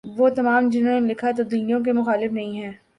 وہ 0.03 0.29
تمام 0.29 0.69
جنہوں 0.69 0.99
نے 0.99 1.07
لکھا 1.07 1.31
تبدیلیوں 1.37 1.83
کے 1.83 1.91
مخالف 1.91 2.31
نہیں 2.31 2.55
ہیں 2.55 2.71